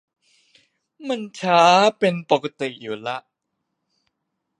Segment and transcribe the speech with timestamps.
[1.07, 1.61] มันช้า
[1.99, 3.21] เป็นปกติอยู่แล้ว